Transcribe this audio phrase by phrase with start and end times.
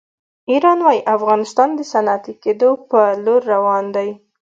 [0.51, 4.09] ایران وایي افغانستان د صنعتي کېدو په لور روان دی.